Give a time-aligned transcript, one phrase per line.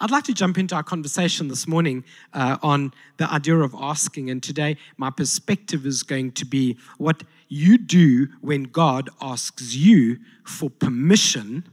[0.00, 4.30] I'd like to jump into our conversation this morning uh, on the idea of asking.
[4.30, 10.18] And today, my perspective is going to be what you do when God asks you
[10.44, 11.68] for permission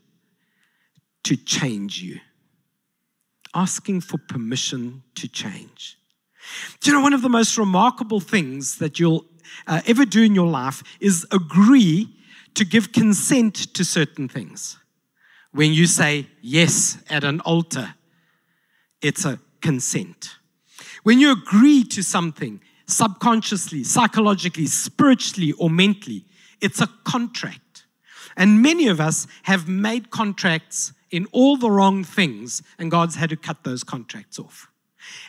[1.23, 2.19] to change you.
[3.55, 5.97] Asking for permission to change.
[6.81, 9.25] Do you know one of the most remarkable things that you'll
[9.65, 12.13] uh, ever do in your life is agree
[12.55, 14.77] to give consent to certain things.
[15.51, 17.93] When you say yes at an altar,
[19.01, 20.37] it's a consent.
[21.03, 26.25] When you agree to something subconsciously, psychologically, spiritually, or mentally,
[26.61, 27.85] it's a contract.
[28.35, 33.29] And many of us have made contracts in all the wrong things, and God's had
[33.29, 34.67] to cut those contracts off.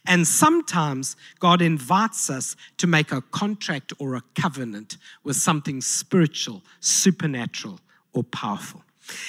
[0.07, 6.65] And sometimes God invites us to make a contract or a covenant with something spiritual,
[6.81, 7.81] supernatural,
[8.13, 8.83] or powerful.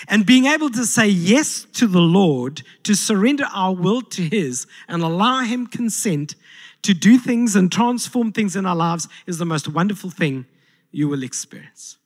[0.07, 4.67] And being able to say yes to the Lord, to surrender our will to His,
[4.87, 6.35] and allow Him consent
[6.81, 10.45] to do things and transform things in our lives is the most wonderful thing
[10.91, 11.97] you will experience.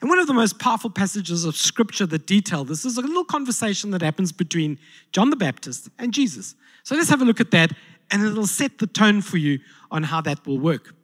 [0.00, 3.24] And one of the most powerful passages of scripture that detail this is a little
[3.24, 4.78] conversation that happens between
[5.10, 6.54] John the Baptist and Jesus.
[6.84, 7.72] So let's have a look at that,
[8.10, 9.58] and it'll set the tone for you
[9.90, 10.94] on how that will work.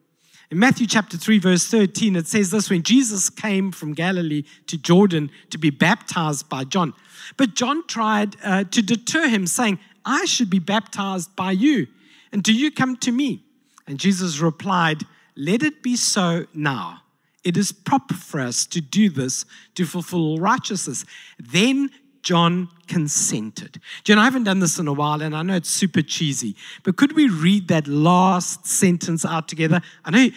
[0.51, 4.79] In Matthew chapter 3, verse 13, it says this when Jesus came from Galilee to
[4.79, 6.95] Jordan to be baptized by John.
[7.37, 11.87] But John tried uh, to deter him, saying, I should be baptized by you,
[12.33, 13.45] and do you come to me?
[13.87, 15.03] And Jesus replied,
[15.37, 17.03] Let it be so now.
[17.45, 21.05] It is proper for us to do this to fulfill righteousness.
[21.39, 21.91] Then
[22.29, 23.81] John consented.
[24.05, 26.99] John, I haven't done this in a while, and I know it's super cheesy, but
[26.99, 29.81] could we read that last sentence out together?
[30.05, 30.29] I know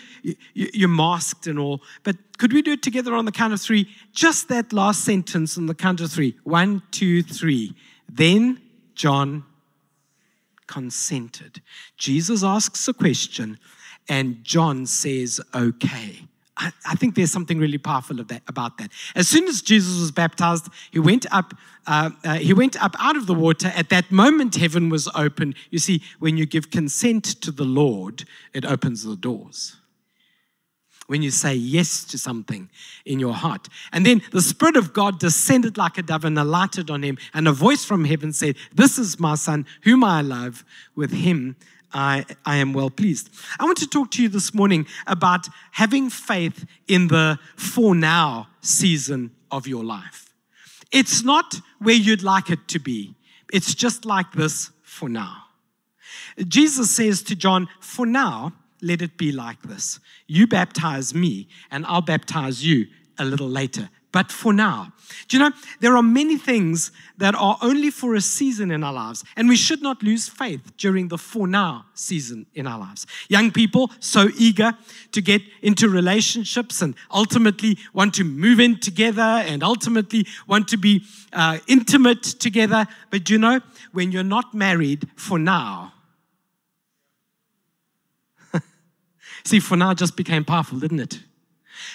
[0.53, 3.89] you're masked and all, but could we do it together on the count of three?
[4.13, 6.37] Just that last sentence on the count of three.
[6.45, 7.75] One, two, three.
[8.07, 8.61] Then
[8.95, 9.43] John
[10.67, 11.61] consented.
[11.97, 13.59] Jesus asks a question,
[14.07, 16.21] and John says, okay.
[16.61, 18.91] I, I think there's something really powerful that, about that.
[19.15, 21.53] As soon as Jesus was baptized, he went up.
[21.87, 23.71] Uh, uh, he went up out of the water.
[23.75, 25.55] At that moment, heaven was open.
[25.71, 29.77] You see, when you give consent to the Lord, it opens the doors
[31.07, 32.69] when you say yes to something
[33.05, 33.67] in your heart.
[33.91, 37.47] And then the Spirit of God descended like a dove and alighted on him, and
[37.47, 40.63] a voice from heaven said, This is my Son, whom I love.
[40.95, 41.57] With him
[41.93, 43.29] I, I am well pleased.
[43.59, 48.47] I want to talk to you this morning about having faith in the for now
[48.61, 50.33] season of your life.
[50.91, 53.15] It's not where you'd like it to be,
[53.51, 55.43] it's just like this for now.
[56.47, 59.99] Jesus says to John, For now, let it be like this.
[60.27, 62.87] You baptize me, and I'll baptize you
[63.17, 64.93] a little later but for now.
[65.27, 68.93] Do you know, there are many things that are only for a season in our
[68.93, 73.05] lives, and we should not lose faith during the for now season in our lives.
[73.29, 74.73] Young people, so eager
[75.11, 80.77] to get into relationships and ultimately want to move in together and ultimately want to
[80.77, 82.87] be uh, intimate together.
[83.09, 83.61] But you know,
[83.91, 85.93] when you're not married for now,
[89.43, 91.19] see, for now just became powerful, didn't it?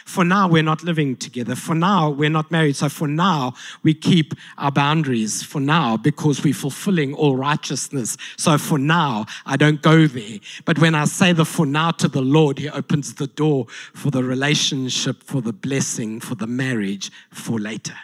[0.05, 1.55] For now, we're not living together.
[1.55, 2.77] For now, we're not married.
[2.77, 5.43] So for now, we keep our boundaries.
[5.43, 8.17] For now, because we're fulfilling all righteousness.
[8.37, 10.39] So for now, I don't go there.
[10.65, 14.11] But when I say the for now to the Lord, He opens the door for
[14.11, 17.97] the relationship, for the blessing, for the marriage for later.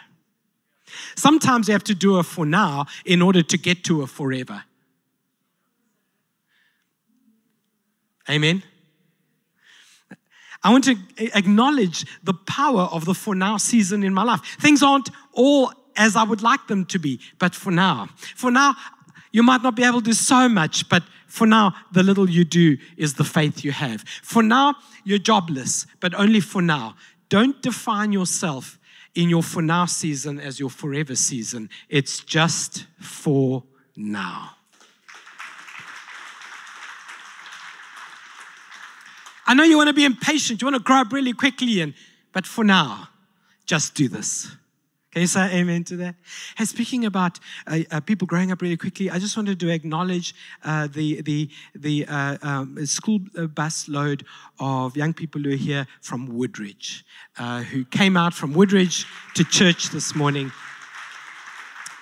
[1.16, 4.64] Sometimes you have to do a for now in order to get to a forever.
[8.28, 8.62] Amen.
[10.64, 10.96] I want to
[11.36, 14.40] acknowledge the power of the for now season in my life.
[14.60, 18.08] Things aren't all as I would like them to be, but for now.
[18.36, 18.74] For now,
[19.32, 22.44] you might not be able to do so much, but for now, the little you
[22.44, 24.02] do is the faith you have.
[24.22, 24.74] For now,
[25.04, 26.94] you're jobless, but only for now.
[27.28, 28.78] Don't define yourself
[29.14, 31.70] in your for now season as your forever season.
[31.88, 33.64] It's just for
[33.96, 34.56] now.
[39.52, 41.92] I know you want to be impatient, you want to grow up really quickly, and
[42.32, 43.10] but for now,
[43.66, 44.50] just do this.
[45.10, 46.14] Can you say amen to that?
[46.56, 50.34] Hey, speaking about uh, uh, people growing up really quickly, I just wanted to acknowledge
[50.64, 54.24] uh, the the the uh, um, school uh, bus load
[54.58, 57.04] of young people who are here from Woodridge,
[57.38, 59.04] uh, who came out from Woodridge
[59.34, 60.50] to church this morning.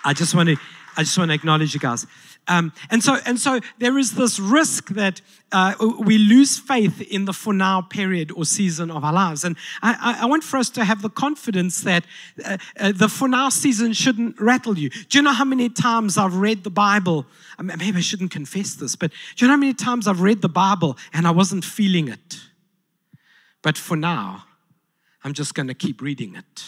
[0.05, 0.57] I just want to
[0.97, 2.07] I just want to acknowledge you guys.
[2.49, 5.21] Um, and so, and so, there is this risk that
[5.53, 9.45] uh, we lose faith in the for now period or season of our lives.
[9.45, 12.05] And I, I want for us to have the confidence that
[12.45, 14.91] uh, uh, the for now season shouldn't rattle you.
[14.91, 17.27] Do you know how many times I've read the Bible?
[17.63, 20.49] Maybe I shouldn't confess this, but do you know how many times I've read the
[20.49, 22.41] Bible and I wasn't feeling it?
[23.63, 24.45] But for now,
[25.23, 26.65] I'm just going to keep reading it.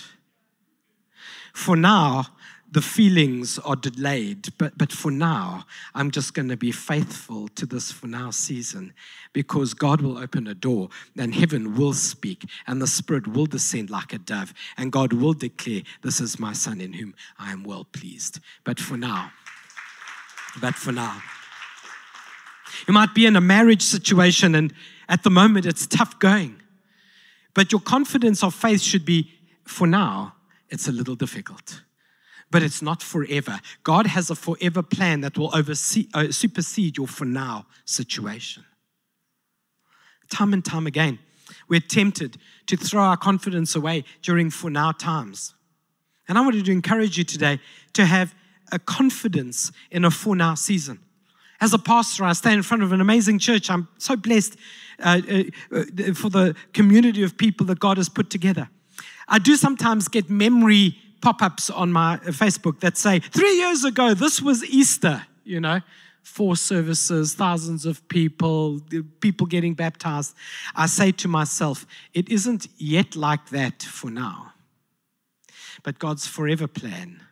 [1.53, 2.27] For now,
[2.73, 7.67] the feelings are delayed, but, but for now, I'm just going to be faithful to
[7.67, 8.95] this for now season
[9.35, 10.89] because God will open a door
[11.19, 15.35] and heaven will speak and the Spirit will descend like a dove and God will
[15.35, 18.41] declare, This is my Son in whom I am well pleased.
[18.65, 19.33] But for now,
[20.59, 21.21] but for now,
[22.89, 24.73] you might be in a marriage situation and
[25.11, 26.59] at the moment it's tough going,
[27.53, 29.31] but your confidence of faith should be
[29.65, 30.37] for now,
[30.71, 31.83] it's a little difficult
[32.53, 33.59] but it's not forever.
[33.83, 38.65] God has a forever plan that will oversee, uh, supersede your for now situation.
[40.31, 41.19] Time and time again,
[41.69, 45.55] we're tempted to throw our confidence away during for now times.
[46.29, 47.59] And I wanted to encourage you today
[47.95, 48.35] to have
[48.71, 51.01] a confidence in a for now season.
[51.61, 53.71] As a pastor, I stand in front of an amazing church.
[53.71, 54.57] I'm so blessed
[54.99, 58.69] uh, uh, uh for the community of people that God has put together.
[59.29, 64.13] I do sometimes get memory pop ups on my Facebook that say, three years ago,
[64.13, 65.81] this was Easter, you know,
[66.23, 68.81] four services, thousands of people,
[69.21, 70.35] people getting baptized.
[70.75, 74.53] I say to myself, it isn't yet like that for now.
[75.83, 77.23] But God's forever plan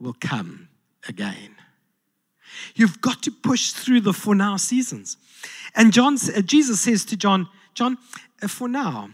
[0.00, 0.68] will come
[1.08, 1.56] again.
[2.74, 5.16] You've got to push through the for now seasons.
[5.74, 7.96] And John, uh, Jesus says to John, John,
[8.42, 9.10] uh, for now,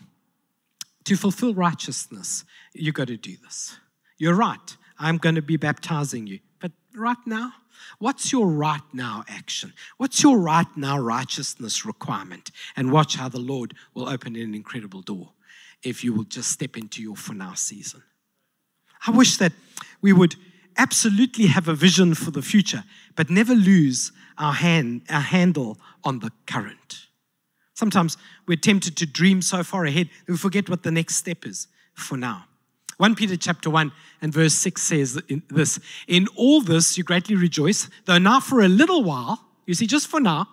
[1.05, 2.45] to fulfill righteousness,
[2.75, 3.79] you've got to do this.
[4.19, 4.77] You're right.
[4.99, 6.41] I'm going to be baptizing you.
[6.61, 7.53] But right now,
[7.99, 9.73] what's your right now action?
[9.97, 12.51] What's your right now righteousness requirement?
[12.77, 15.33] And watch how the Lord will open an incredible door
[15.83, 18.03] if you will just step into your for now season.
[19.07, 19.53] I wish that
[20.01, 20.35] we would
[20.77, 26.19] absolutely have a vision for the future, but never lose our hand, our handle on
[26.19, 27.07] the current.
[27.75, 28.17] Sometimes
[28.47, 31.69] we're tempted to dream so far ahead that we forget what the next step is
[31.95, 32.47] for now.
[32.99, 37.89] 1 Peter chapter 1 and verse 6 says this In all this you greatly rejoice,
[38.05, 40.49] though now for a little while, you see, just for now,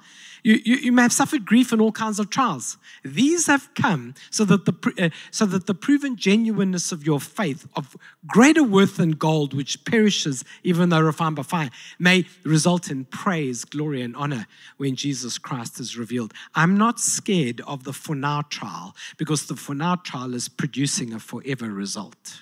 [0.45, 2.77] you, you, you, may have suffered grief and all kinds of trials.
[3.03, 7.67] These have come so that, the, uh, so that the proven genuineness of your faith,
[7.75, 7.97] of
[8.27, 13.65] greater worth than gold, which perishes even though refined by fire, may result in praise,
[13.65, 14.45] glory, and honor
[14.77, 16.31] when Jesus Christ is revealed.
[16.53, 21.11] I'm not scared of the for now trial because the for now trial is producing
[21.11, 22.39] a forever result.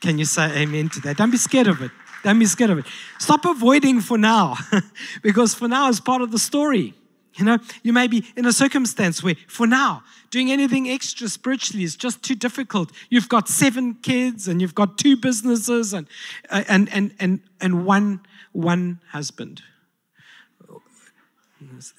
[0.00, 1.18] Can you say amen to that?
[1.18, 1.90] Don't be scared of it.
[2.24, 2.86] Don't be scared of it.
[3.18, 4.56] Stop avoiding for now,
[5.22, 6.94] because for now is part of the story.
[7.34, 11.84] You know, you may be in a circumstance where, for now, doing anything extra spiritually
[11.84, 12.92] is just too difficult.
[13.10, 16.06] You've got seven kids, and you've got two businesses, and
[16.48, 18.20] uh, and and and and one
[18.52, 19.62] one husband.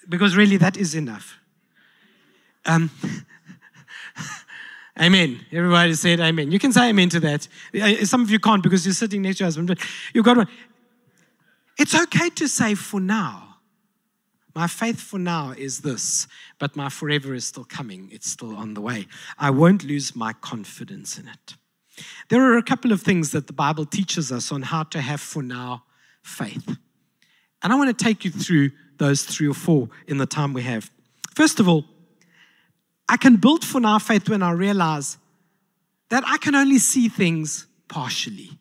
[0.09, 1.37] Because really, that is enough.
[2.65, 2.89] Um,
[4.99, 5.45] Amen.
[5.51, 6.51] Everybody said amen.
[6.51, 7.47] You can say amen to that.
[7.73, 9.79] Uh, some of you can't because you're sitting next to your husband, but
[10.13, 10.47] you've got one.
[11.77, 13.57] It's okay to say for now.
[14.55, 16.27] My faith for now is this,
[16.59, 18.09] but my forever is still coming.
[18.13, 19.07] It's still on the way.
[19.37, 21.55] I won't lose my confidence in it.
[22.29, 25.19] There are a couple of things that the Bible teaches us on how to have
[25.19, 25.83] for now
[26.23, 26.77] faith.
[27.61, 30.61] And I want to take you through those three or four in the time we
[30.63, 30.89] have.
[31.33, 31.83] First of all,
[33.07, 35.17] I can build for now faith when I realize
[36.09, 38.59] that I can only see things partially.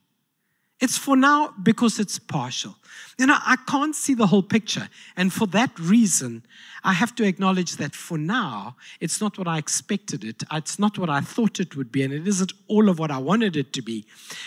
[0.81, 2.77] It's for now because it's partial.
[3.19, 4.89] You know, I can't see the whole picture.
[5.17, 6.45] And for that reason,
[6.83, 10.43] I have to acknowledge that for now, it's not what I expected it.
[10.53, 12.03] It's not what I thought it would be.
[12.03, 14.05] And it isn't all of what I wanted it to be.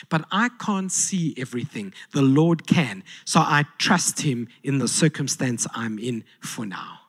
[0.10, 1.94] But I can't see everything.
[2.12, 3.04] The Lord can.
[3.26, 7.00] So I trust Him in the circumstance I'm in for now.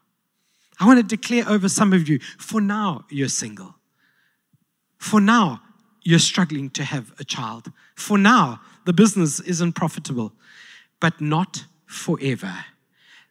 [0.80, 3.74] I want to declare over some of you for now, you're single.
[4.98, 5.62] For now,
[6.02, 7.70] you're struggling to have a child.
[7.94, 10.32] For now, the business isn't profitable,
[11.00, 12.64] but not forever.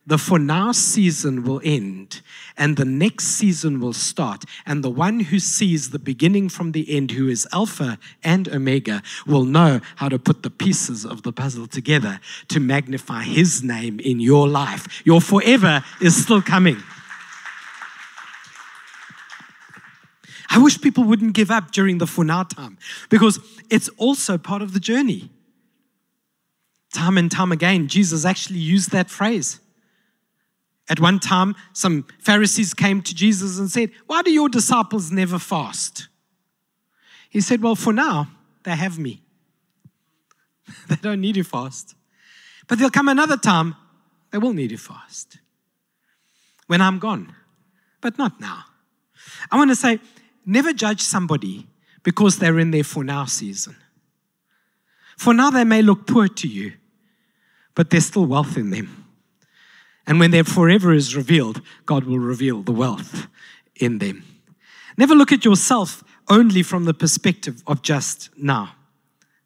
[0.05, 2.21] The for now season will end
[2.55, 4.45] and the next season will start.
[4.65, 9.03] And the one who sees the beginning from the end, who is Alpha and Omega,
[9.25, 13.99] will know how to put the pieces of the puzzle together to magnify his name
[13.99, 14.87] in your life.
[15.03, 16.77] Your forever is still coming.
[20.57, 24.73] I wish people wouldn't give up during the now time because it's also part of
[24.73, 25.29] the journey.
[26.91, 29.59] Time and time again, Jesus actually used that phrase.
[30.89, 35.37] At one time, some Pharisees came to Jesus and said, Why do your disciples never
[35.37, 36.07] fast?
[37.29, 38.27] He said, Well, for now,
[38.63, 39.21] they have me.
[40.89, 41.93] they don't need to fast.
[42.67, 43.75] But there'll come another time
[44.31, 45.37] they will need to fast
[46.65, 47.35] when I'm gone,
[48.01, 48.63] but not now.
[49.51, 49.99] I want to say,
[50.47, 51.67] never judge somebody
[52.01, 53.75] because they're in their for now season.
[55.17, 56.73] For now, they may look poor to you,
[57.75, 59.05] but there's still wealth in them.
[60.07, 63.27] And when their forever is revealed, God will reveal the wealth
[63.75, 64.23] in them.
[64.97, 68.73] Never look at yourself only from the perspective of just now.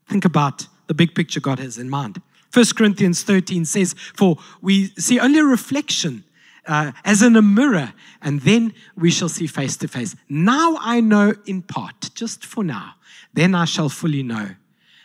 [0.08, 2.22] Think about the big picture God has in mind.
[2.54, 6.26] 1 Corinthians 13 says, For we see only a reflection
[6.68, 10.16] uh, as in a mirror, and then we shall see face to face.
[10.30, 12.96] Now I know in part, just for now.
[13.34, 14.56] Then I shall fully know,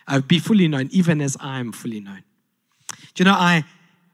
[0.09, 2.25] uh, be fully known, even as I am fully known.
[3.15, 3.65] Do you know, I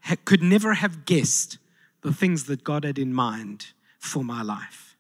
[0.03, 1.59] ha- could never have guessed
[2.03, 3.67] the things that God had in mind
[3.99, 4.97] for my life.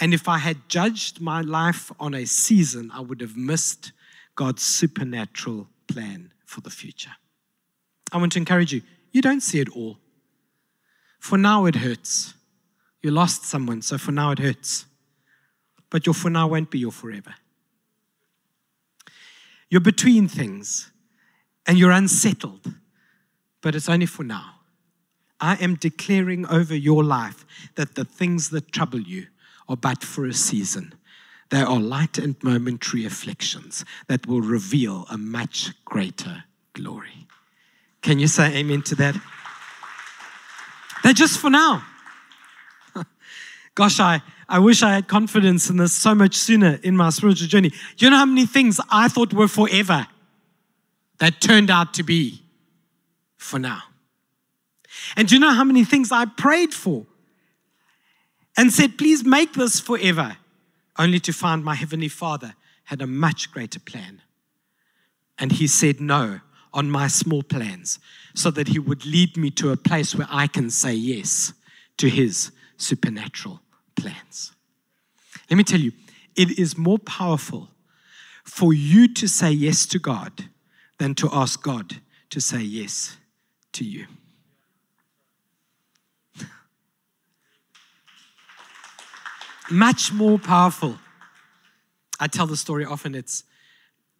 [0.00, 3.92] And if I had judged my life on a season, I would have missed
[4.34, 7.12] God's supernatural plan for the future.
[8.12, 9.98] I want to encourage you you don't see it all.
[11.24, 12.34] For now, it hurts.
[13.00, 14.84] You lost someone, so for now, it hurts.
[15.88, 17.34] But your for now won't be your forever.
[19.70, 20.92] You're between things
[21.64, 22.74] and you're unsettled,
[23.62, 24.56] but it's only for now.
[25.40, 29.28] I am declaring over your life that the things that trouble you
[29.66, 30.92] are but for a season.
[31.48, 37.26] They are light and momentary afflictions that will reveal a much greater glory.
[38.02, 39.16] Can you say amen to that?
[41.04, 41.84] They're just for now.
[43.74, 47.46] Gosh, I, I wish I had confidence in this so much sooner in my spiritual
[47.46, 47.68] journey.
[47.68, 50.06] Do you know how many things I thought were forever
[51.18, 52.42] that turned out to be
[53.36, 53.82] for now?
[55.14, 57.04] And do you know how many things I prayed for
[58.56, 60.38] and said, please make this forever,
[60.98, 64.22] only to find my Heavenly Father had a much greater plan.
[65.38, 66.40] And He said no
[66.72, 67.98] on my small plans
[68.34, 71.52] so that He would lead me to a place where I can say yes
[71.98, 73.60] to His supernatural
[73.96, 74.52] plans.
[75.50, 75.92] Let me tell you,
[76.36, 77.68] it is more powerful
[78.44, 80.48] for you to say yes to God
[80.98, 82.00] than to ask God
[82.30, 83.16] to say yes
[83.72, 84.06] to you.
[89.70, 90.98] Much more powerful.
[92.20, 93.14] I tell the story often.
[93.14, 93.44] It's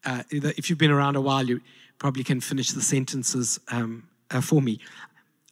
[0.04, 1.60] uh, if you've been around a while, you
[1.98, 4.80] probably can finish the sentences um, uh, for me.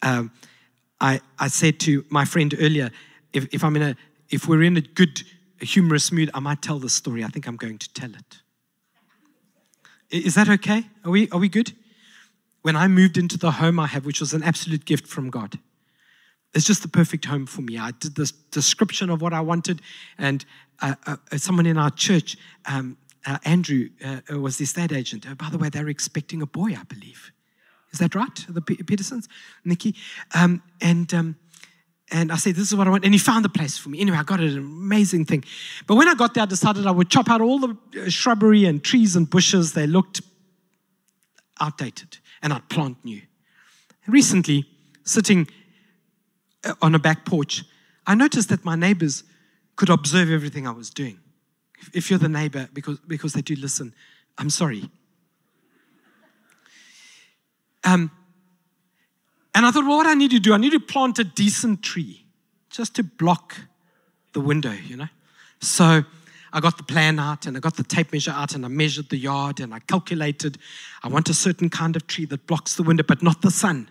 [0.03, 0.31] Um,
[1.01, 2.91] I, I said to my friend earlier,
[3.33, 3.97] if, if I'm in a,
[4.31, 5.23] if we're in a good
[5.61, 7.25] humorous mood, I might tell the story.
[7.25, 8.43] I think I'm going to tell it.
[10.11, 10.85] Is that okay?
[11.05, 11.73] Are we, are we good?
[12.63, 15.59] When I moved into the home I have, which was an absolute gift from God,
[16.55, 17.79] it's just the perfect home for me.
[17.79, 19.81] I did this description of what I wanted,
[20.19, 20.45] and
[20.81, 25.29] uh, uh, someone in our church um, uh, Andrew uh, was the estate agent.
[25.29, 27.33] Uh, by the way, they're expecting a boy, I believe.
[27.93, 28.47] Is that right?
[28.49, 29.29] The Petersons,
[29.65, 29.95] Nikki,
[30.35, 31.37] um, and um,
[32.11, 34.01] and I said, "This is what I want," and he found the place for me.
[34.01, 35.45] Anyway, I got it, an amazing thing.
[35.87, 38.65] But when I got there, I decided I would chop out all the uh, shrubbery
[38.65, 39.75] and trees and bushes.
[39.75, 40.23] They looked
[41.61, 43.21] outdated, and I'd plant new.
[44.07, 44.65] Recently,
[45.05, 45.49] sitting
[46.65, 47.63] uh, on a back porch,
[48.07, 49.23] I noticed that my neighbors
[49.77, 51.19] could observe everything I was doing.
[51.93, 53.95] If you're the neighbor, because, because they do listen,
[54.39, 54.89] I'm sorry.
[57.85, 58.11] Um,
[59.55, 61.83] and I thought, well, what I need to do, I need to plant a decent
[61.83, 62.25] tree
[62.71, 63.57] just to block
[64.33, 65.09] the window, you know?
[65.61, 66.05] So
[66.53, 69.11] I got the plan out and I got the tape measure out and I measured
[69.11, 70.59] the yard and I calculated
[71.03, 73.91] I want a certain kind of tree that blocks the window, but not the sun.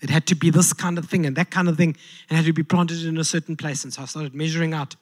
[0.00, 1.96] It had to be this kind of thing and that kind of thing,
[2.28, 3.84] and had to be planted in a certain place.
[3.84, 4.96] And so I started measuring out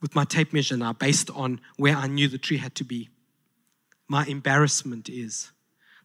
[0.00, 3.08] with my tape measure now based on where I knew the tree had to be.
[4.08, 5.52] My embarrassment is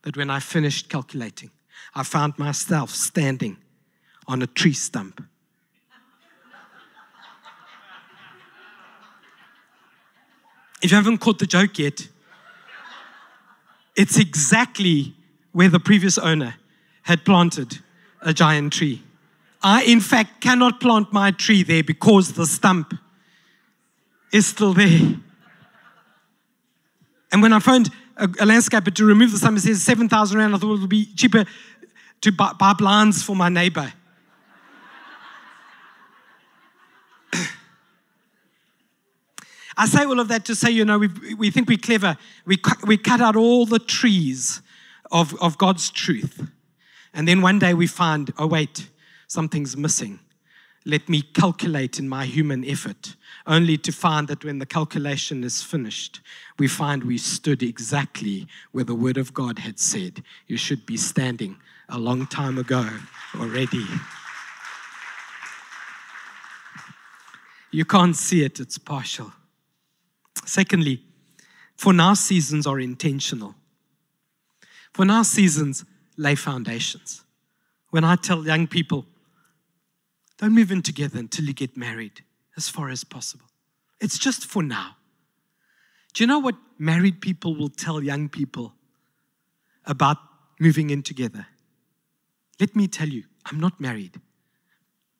[0.03, 1.51] that when I finished calculating,
[1.93, 3.57] I found myself standing
[4.27, 5.23] on a tree stump.
[10.81, 12.07] if you haven't caught the joke yet,
[13.95, 15.15] it's exactly
[15.51, 16.55] where the previous owner
[17.01, 17.79] had planted
[18.21, 19.01] a giant tree.
[19.63, 22.93] I, in fact, cannot plant my tree there because the stump
[24.35, 25.15] is still there.
[27.31, 30.53] And when I phoned a, a landscaper to remove the stump, it says 7,000 Rand.
[30.53, 31.45] I thought it would be cheaper
[32.19, 33.93] to buy, buy blinds for my neighbor.
[39.77, 42.17] I say all of that to say, you know, we, we think we're clever.
[42.45, 44.61] We, we cut out all the trees
[45.11, 46.45] of, of God's truth.
[47.13, 48.89] And then one day we find, oh, wait,
[49.27, 50.19] something's missing.
[50.87, 53.15] Let me calculate in my human effort,
[53.47, 56.21] only to find that when the calculation is finished,
[56.59, 60.95] we find we stood exactly where the Word of God had said you should be
[60.95, 61.57] standing
[61.89, 62.87] a long time ago
[63.35, 63.85] already.
[67.71, 69.33] You can't see it, it's partial.
[70.45, 71.01] Secondly,
[71.75, 73.55] for now seasons are intentional.
[74.93, 75.83] For now seasons
[76.15, 77.23] lay foundations.
[77.89, 79.05] When I tell young people,
[80.37, 82.23] don't move in together until you get married
[82.57, 83.45] as far as possible.
[83.99, 84.97] It's just for now.
[86.13, 88.73] Do you know what married people will tell young people
[89.85, 90.17] about
[90.59, 91.47] moving in together?
[92.59, 94.19] Let me tell you, I'm not married,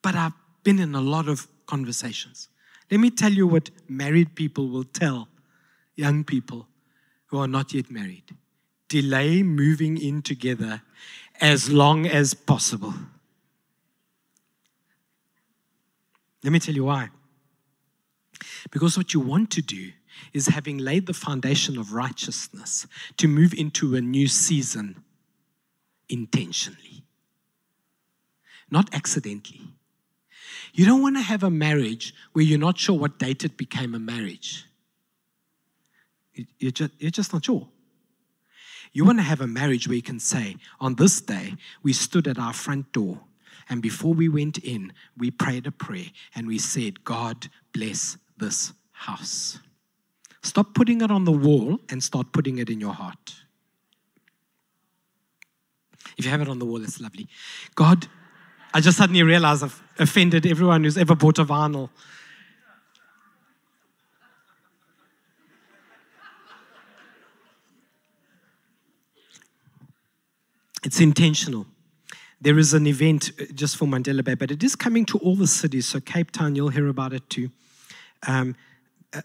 [0.01, 2.49] but I've been in a lot of conversations.
[2.89, 5.27] Let me tell you what married people will tell
[5.95, 6.67] young people
[7.27, 8.35] who are not yet married
[8.87, 10.81] delay moving in together
[11.41, 12.93] as long as possible.
[16.45, 17.09] Let me tell you why.
[18.69, 19.91] Because what you want to do
[20.31, 22.85] is having laid the foundation of righteousness
[23.17, 25.03] to move into a new season
[26.07, 27.03] intentionally,
[28.69, 29.73] not accidentally.
[30.71, 33.95] You don't want to have a marriage where you're not sure what date it became
[33.95, 34.67] a marriage.
[36.59, 37.67] You're just, you're just not sure.
[38.93, 42.27] You want to have a marriage where you can say, on this day, we stood
[42.27, 43.21] at our front door
[43.69, 48.73] and before we went in, we prayed a prayer and we said, God bless this
[48.91, 49.59] house.
[50.43, 53.33] Stop putting it on the wall and start putting it in your heart.
[56.17, 57.27] If you have it on the wall, it's lovely.
[57.73, 58.07] God,
[58.73, 61.89] I just suddenly realized I've offended everyone who's ever bought a vinyl.
[70.83, 71.65] It's intentional
[72.45, 75.35] there is an event uh, just for Mandela Bay, but it is coming to all
[75.35, 75.87] the cities.
[75.87, 77.49] So, Cape Town, you'll hear about it too.
[78.27, 78.55] Um,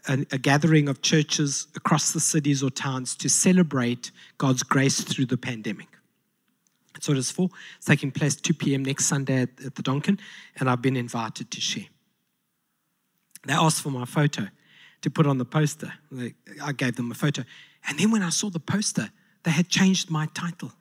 [0.07, 5.27] a, a, gathering of churches across the cities or towns to celebrate God's grace through
[5.27, 5.87] the pandemic.
[6.93, 7.49] That's what it's for.
[7.77, 8.83] It's taking place 2 p.m.
[8.83, 10.19] next Sunday at, at the Donkin,
[10.59, 11.85] and I've been invited to share.
[13.45, 14.47] They asked for my photo
[15.01, 15.93] to put on the poster.
[16.63, 17.43] I gave them a photo.
[17.87, 19.11] And then when I saw the poster,
[19.43, 20.71] they had changed my title.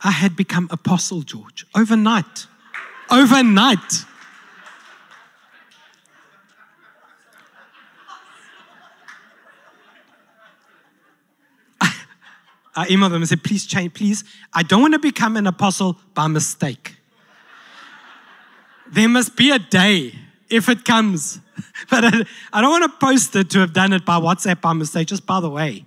[0.00, 2.46] I had become Apostle George overnight.
[3.10, 4.04] Overnight.
[12.78, 14.22] I emailed them and said, please change, please.
[14.54, 16.94] I don't want to become an apostle by mistake.
[18.86, 20.14] There must be a day
[20.48, 21.40] if it comes.
[21.90, 22.04] But
[22.52, 25.26] I don't want to post it to have done it by WhatsApp by mistake, just
[25.26, 25.86] by the way.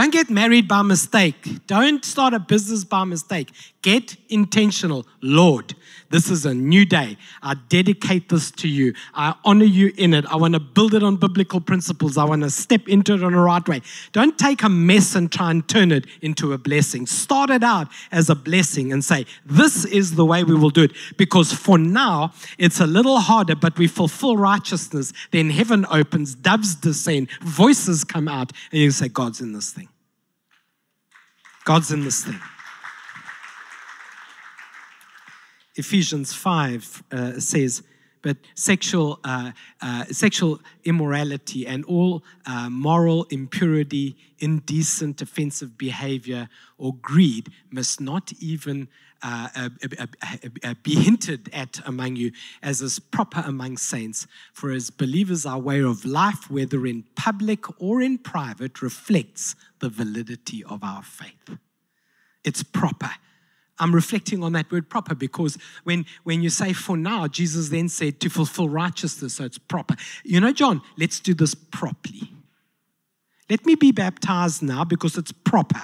[0.00, 1.66] Don't get married by mistake.
[1.66, 3.50] Don't start a business by mistake.
[3.82, 5.06] Get intentional.
[5.22, 5.74] Lord,
[6.10, 7.16] this is a new day.
[7.42, 8.92] I dedicate this to you.
[9.14, 10.26] I honor you in it.
[10.26, 12.18] I want to build it on biblical principles.
[12.18, 13.80] I want to step into it on the right way.
[14.12, 17.06] Don't take a mess and try and turn it into a blessing.
[17.06, 20.82] Start it out as a blessing and say, This is the way we will do
[20.82, 20.92] it.
[21.16, 25.14] Because for now, it's a little harder, but we fulfill righteousness.
[25.30, 29.88] Then heaven opens, doves descend, voices come out, and you say, God's in this thing.
[31.64, 32.40] God's in this thing.
[35.80, 37.82] Ephesians 5 uh, says,
[38.22, 46.94] but sexual, uh, uh, sexual immorality and all uh, moral impurity, indecent, offensive behavior, or
[47.00, 48.88] greed must not even
[49.22, 52.30] uh, uh, be hinted at among you
[52.62, 54.26] as is proper among saints.
[54.52, 59.88] For as believers, our way of life, whether in public or in private, reflects the
[59.88, 61.56] validity of our faith.
[62.44, 63.12] It's proper
[63.80, 67.88] I'm reflecting on that word proper because when, when you say for now, Jesus then
[67.88, 69.96] said to fulfill righteousness, so it's proper.
[70.22, 72.30] You know, John, let's do this properly.
[73.48, 75.80] Let me be baptized now because it's proper.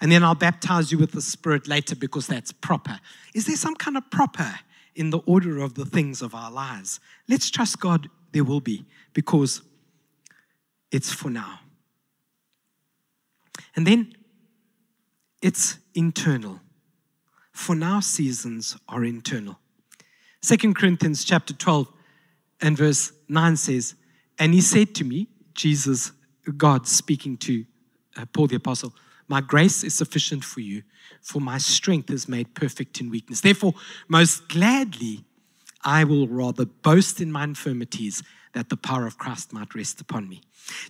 [0.00, 2.98] And then I'll baptize you with the Spirit later because that's proper.
[3.34, 4.60] Is there some kind of proper
[4.94, 7.00] in the order of the things of our lives?
[7.28, 9.60] Let's trust God, there will be because
[10.90, 11.60] it's for now.
[13.76, 14.14] And then
[15.42, 16.60] it's internal
[17.58, 19.58] for now seasons are internal.
[20.42, 21.88] Second Corinthians chapter 12
[22.60, 23.94] and verse 9 says,
[24.38, 26.12] And he said to me, Jesus,
[26.56, 27.64] God speaking to
[28.16, 28.94] uh, Paul the apostle,
[29.26, 30.82] My grace is sufficient for you,
[31.20, 33.40] for my strength is made perfect in weakness.
[33.40, 33.74] Therefore,
[34.06, 35.24] most gladly,
[35.84, 40.28] I will rather boast in my infirmities that the power of Christ might rest upon
[40.28, 40.42] me.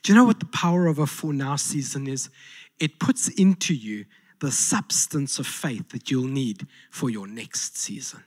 [0.03, 2.29] Do you know what the power of a for now season is?
[2.81, 4.05] it puts into you
[4.41, 8.23] the substance of faith that you'll need for your next season.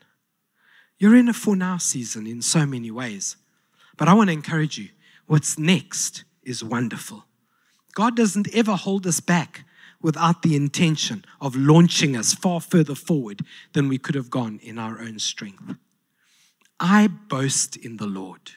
[0.98, 3.38] You're in a for now season in so many ways.
[3.98, 4.90] But I want to encourage you
[5.26, 7.26] what's next is wonderful.
[7.94, 9.66] God doesn't ever hold us back
[10.02, 14.80] without the intention of launching us far further forward than we could have gone in
[14.80, 15.76] our own strength.
[16.80, 18.52] I boast in the Lord.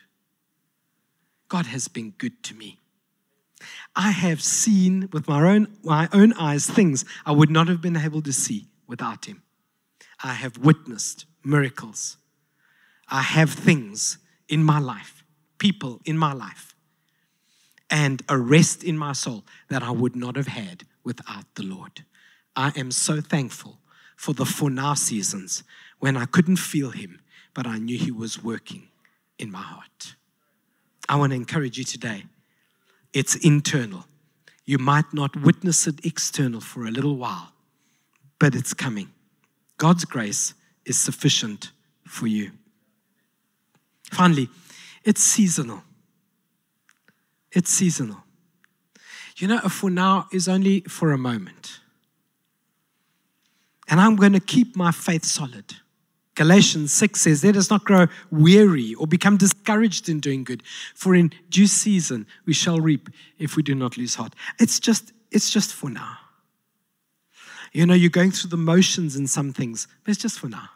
[1.48, 2.78] God has been good to me.
[3.96, 7.96] I have seen with my own, my own eyes things I would not have been
[7.96, 9.42] able to see without Him.
[10.22, 12.16] I have witnessed miracles.
[13.08, 15.24] I have things in my life,
[15.58, 16.74] people in my life,
[17.90, 22.04] and a rest in my soul that I would not have had without the Lord.
[22.56, 23.78] I am so thankful
[24.16, 25.62] for the for now seasons
[25.98, 27.20] when I couldn't feel Him,
[27.52, 28.88] but I knew He was working
[29.38, 30.16] in my heart.
[31.08, 32.24] I want to encourage you today.
[33.14, 34.04] It's internal.
[34.66, 37.52] You might not witness it external for a little while,
[38.38, 39.08] but it's coming.
[39.78, 41.70] God's grace is sufficient
[42.06, 42.50] for you.
[44.10, 44.48] Finally,
[45.04, 45.82] it's seasonal.
[47.52, 48.24] It's seasonal.
[49.36, 51.80] You know, for now is only for a moment.
[53.88, 55.74] And I'm going to keep my faith solid.
[56.34, 60.62] Galatians 6 says, Let us not grow weary or become discouraged in doing good,
[60.94, 64.34] for in due season we shall reap if we do not lose heart.
[64.58, 66.16] It's just, it's just for now.
[67.72, 70.68] You know, you're going through the motions in some things, but it's just for now.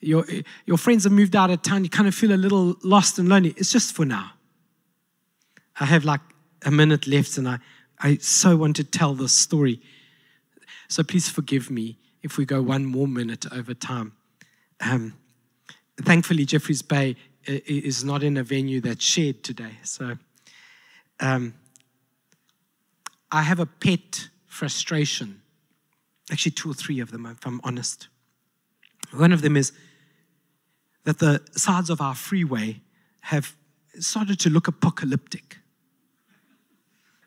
[0.00, 0.26] Your,
[0.66, 3.28] your friends have moved out of town, you kind of feel a little lost and
[3.28, 3.54] lonely.
[3.56, 4.32] It's just for now.
[5.78, 6.20] I have like
[6.64, 7.58] a minute left, and I,
[7.98, 9.80] I so want to tell this story.
[10.88, 14.12] So please forgive me if we go one more minute over time.
[14.80, 15.16] Um,
[16.00, 19.78] thankfully, Jeffreys Bay is not in a venue that's shared today.
[19.82, 20.16] So
[21.20, 21.54] um,
[23.30, 25.42] I have a pet frustration,
[26.30, 28.08] actually, two or three of them, if I'm honest.
[29.12, 29.72] One of them is
[31.04, 32.80] that the sides of our freeway
[33.22, 33.54] have
[33.98, 35.58] started to look apocalyptic.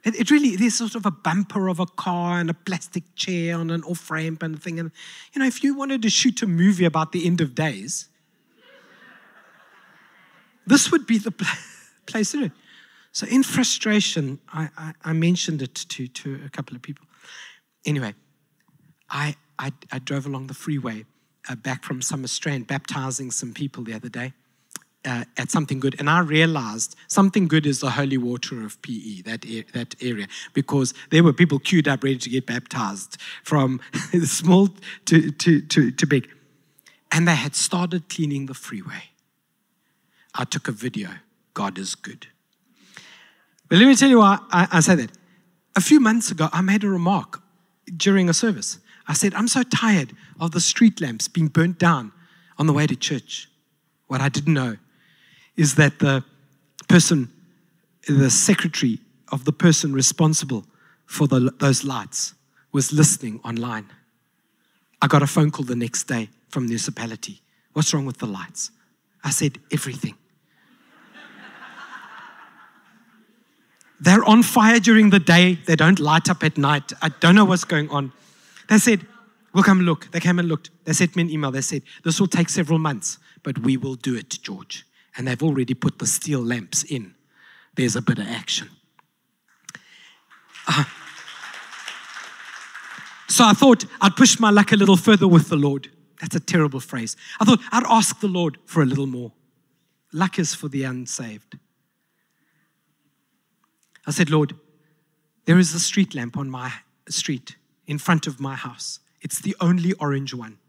[0.08, 3.58] It, it, really, there's sort of a bumper of a car and a plastic chair
[3.58, 4.80] on an off ramp and thing.
[4.80, 4.90] And,
[5.34, 8.08] you know, if you wanted to shoot a movie about the end of days,
[10.66, 11.32] this would be the
[12.06, 12.52] place to do it.
[13.12, 17.06] So, in frustration, I, I, I, mentioned it to, to a couple of people.
[17.86, 18.14] Anyway,
[19.10, 21.04] I, I, I drove along the freeway
[21.50, 24.32] uh, back from Summerstrand, baptizing some people the other day
[25.06, 29.22] uh, at something good, and I realized something good is the holy water of PE,
[29.22, 33.80] that, that area, because there were people queued up ready to get baptized from
[34.24, 34.70] small
[35.06, 36.28] to, to, to, to big.
[37.12, 39.12] And they had started cleaning the freeway.
[40.36, 41.10] I took a video.
[41.54, 42.28] God is good.
[43.70, 45.12] But let me tell you why I, I say that.
[45.76, 47.42] A few months ago, I made a remark
[47.96, 48.80] during a service.
[49.08, 52.12] I said, I'm so tired of the street lamps being burnt down
[52.58, 53.50] on the way to church.
[54.08, 54.78] What I didn't know
[55.58, 56.24] is that the
[56.88, 57.30] person,
[58.08, 59.00] the secretary
[59.32, 60.66] of the person responsible
[61.06, 62.36] for the, those lights
[62.72, 63.90] was listening online.
[65.02, 67.42] I got a phone call the next day from the municipality.
[67.74, 68.72] What's wrong with the lights?
[69.24, 70.16] I said, everything.
[74.00, 75.56] They're on fire during the day.
[75.56, 76.94] They don't light up at night.
[77.02, 78.12] I don't know what's going on.
[78.70, 79.06] They said,
[79.54, 80.12] We'll come look.
[80.12, 80.70] They came and looked.
[80.84, 81.50] They sent me an email.
[81.50, 84.86] They said, This will take several months, but we will do it, George.
[85.18, 87.16] And they've already put the steel lamps in.
[87.76, 88.70] There's a bit of action.
[90.68, 90.84] Uh,
[93.28, 95.90] so I thought I'd push my luck a little further with the Lord.
[96.22, 97.16] That's a terrible phrase.
[97.40, 99.32] I thought I'd ask the Lord for a little more.
[100.14, 101.58] Luck is for the unsaved.
[104.06, 104.54] I said, Lord,
[105.46, 106.72] there is a street lamp on my
[107.10, 109.00] street in front of my house.
[109.22, 110.60] It's the only orange one.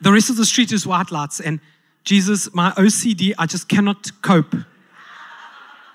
[0.00, 1.60] The rest of the street is white lights, and
[2.04, 4.54] Jesus, my OCD, I just cannot cope.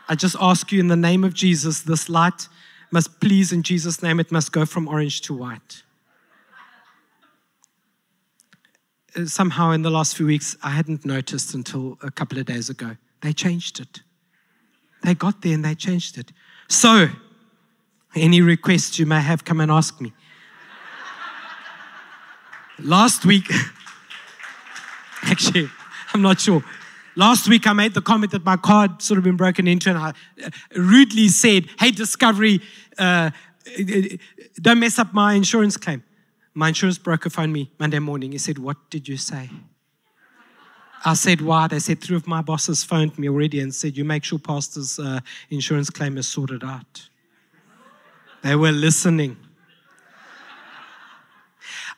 [0.09, 2.49] I just ask you in the name of Jesus, this light
[2.91, 5.83] must please, in Jesus' name, it must go from orange to white.
[9.15, 12.69] Uh, somehow, in the last few weeks, I hadn't noticed until a couple of days
[12.69, 12.97] ago.
[13.21, 14.01] They changed it.
[15.03, 16.31] They got there and they changed it.
[16.67, 17.07] So,
[18.15, 20.11] any requests you may have, come and ask me.
[22.79, 23.49] Last week,
[25.29, 25.69] actually,
[26.13, 26.63] I'm not sure.
[27.15, 29.89] Last week, I made the comment that my car had sort of been broken into,
[29.89, 32.61] and I uh, rudely said, Hey, Discovery,
[32.97, 33.31] uh,
[34.55, 36.03] don't mess up my insurance claim.
[36.53, 38.31] My insurance broker phoned me Monday morning.
[38.31, 39.49] He said, What did you say?
[41.03, 41.67] I said, why?
[41.67, 44.99] They said, three of my bosses phoned me already and said, you make sure pastor's
[44.99, 47.09] uh, insurance claim is sorted out.
[48.43, 49.37] They were listening.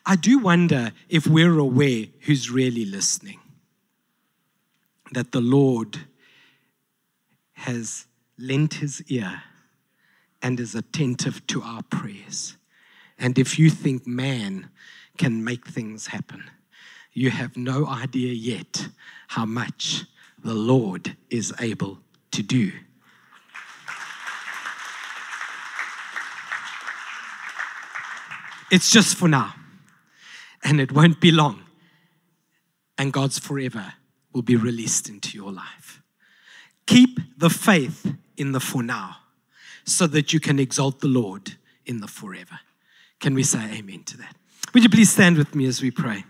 [0.06, 3.40] I do wonder if we're aware who's really listening.
[5.14, 6.00] That the Lord
[7.54, 9.44] has lent his ear
[10.42, 12.58] and is attentive to our prayers.
[13.18, 14.70] And if you think man
[15.18, 16.44] can make things happen,
[17.14, 18.90] you have no idea yet
[19.30, 20.04] how much
[20.44, 22.00] the Lord is able
[22.32, 22.72] to do.
[28.72, 29.54] It's just for now,
[30.64, 31.64] and it won't be long,
[32.98, 33.94] and God's forever
[34.32, 36.02] will be released into your life.
[36.86, 39.18] Keep the faith in the for now
[39.86, 42.60] so that you can exalt the Lord in the forever.
[43.20, 44.36] Can we say amen to that?
[44.74, 46.24] Would you please stand with me as we pray?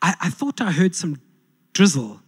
[0.00, 1.20] I, I thought I heard some
[1.72, 2.20] drizzle.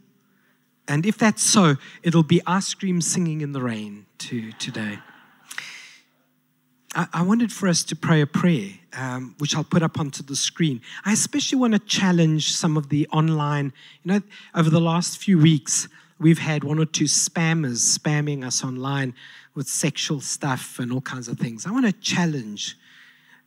[0.86, 4.98] And if that's so, it'll be ice cream singing in the rain to, today.
[6.94, 10.36] I, wanted for us to pray a prayer, um, which I'll put up onto the
[10.36, 10.80] screen.
[11.04, 14.22] I especially want to challenge some of the online, you know,
[14.54, 15.88] over the last few weeks,
[16.20, 19.14] we've had one or two spammers spamming us online
[19.54, 21.66] with sexual stuff and all kinds of things.
[21.66, 22.76] I want to challenge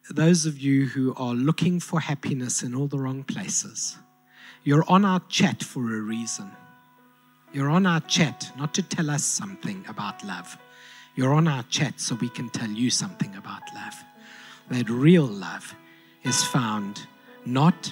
[0.10, 3.98] those of you who are looking for happiness in all the wrong places
[4.68, 6.52] you're on our chat for a reason.
[7.54, 10.58] You're on our chat not to tell us something about love.
[11.18, 13.96] You're on our chat so we can tell you something about love.
[14.70, 15.76] That real love
[16.24, 17.08] is found
[17.44, 17.92] not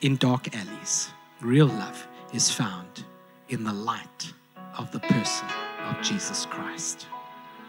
[0.00, 1.10] in dark alleys.
[1.42, 3.04] Real love is found
[3.50, 4.32] in the light
[4.78, 5.46] of the person
[5.84, 7.06] of Jesus Christ.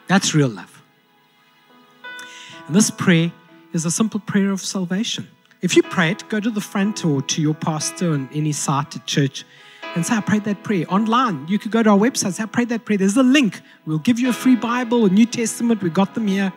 [0.07, 0.81] That's real love.
[2.67, 3.33] And this prayer
[3.73, 5.27] is a simple prayer of salvation.
[5.61, 8.95] If you pray it, go to the front or to your pastor on any site
[8.95, 9.43] at church
[9.95, 10.85] and say, I prayed that prayer.
[10.89, 12.97] Online, you could go to our website, say, I prayed that prayer.
[12.97, 13.61] There's a link.
[13.85, 15.81] We'll give you a free Bible, a New Testament.
[15.81, 16.51] We got them here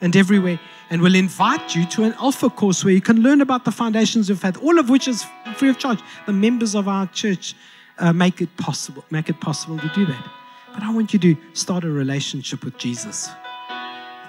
[0.00, 0.58] and everywhere.
[0.90, 4.28] And we'll invite you to an alpha course where you can learn about the foundations
[4.28, 5.24] of faith, all of which is
[5.54, 6.00] free of charge.
[6.26, 7.54] The members of our church
[7.98, 10.30] uh, make it possible, make it possible to do that.
[10.74, 13.28] But I want you to start a relationship with Jesus.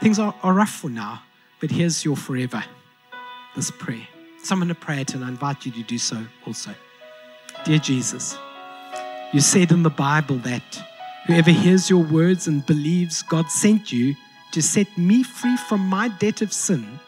[0.02, 1.24] Things are, are rough for now,
[1.60, 2.64] but here's your forever.
[3.56, 4.08] This prayer.
[4.44, 6.74] Someone to pray it, and I invite you to do so also.
[7.64, 8.38] Dear Jesus,
[9.34, 10.84] you said in the Bible that
[11.26, 14.16] whoever hears your words and believes God sent you
[14.52, 17.00] to set me free from my debt of sin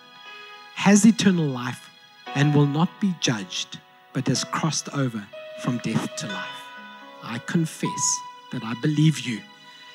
[0.76, 1.90] has eternal life
[2.36, 3.80] and will not be judged,
[4.14, 5.26] but has crossed over
[5.62, 6.64] from death to life.
[7.24, 8.20] I confess
[8.52, 9.42] that I believe you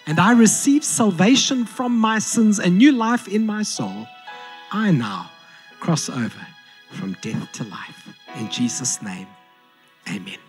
[0.07, 4.07] and I receive salvation from my sins and new life in my soul.
[4.73, 5.31] I now
[5.81, 6.47] cross over
[6.91, 8.09] from death to life.
[8.38, 9.27] In Jesus' name,
[10.09, 10.48] amen.